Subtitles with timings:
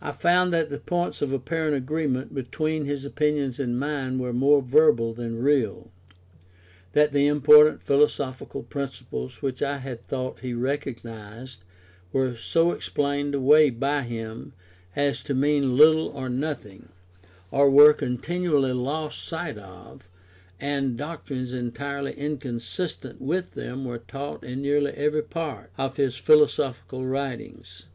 [0.00, 4.62] I found that the points of apparent agreement between his opinions and mine were more
[4.62, 5.90] verbal than real;
[6.92, 11.64] that the important philosophical principles which I had thought he recognised,
[12.12, 14.52] were so explained away by him
[14.94, 16.90] as to mean little or nothing,
[17.50, 20.08] or were continually lost sight of,
[20.60, 27.04] and doctrines entirely inconsistent with them were taught in nearly every part of his philosophical
[27.04, 27.86] writings.